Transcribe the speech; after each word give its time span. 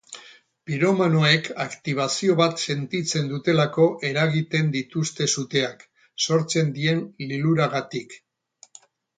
Piromanoek 0.69 1.49
aktibazio 1.65 2.37
bat 2.39 2.63
sentitzen 2.65 3.29
dutelako 3.33 3.85
eragiten 4.09 4.73
dituzte 4.79 5.29
suteak, 5.35 5.87
sortzen 6.29 6.75
dien 6.81 7.07
liluragatik. 7.35 8.21